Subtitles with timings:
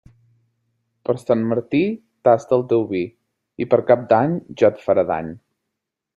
[1.09, 1.81] Per Sant Martí,
[2.29, 3.03] tasta el teu vi,
[3.65, 5.33] i per Cap d'Any ja et farà dany.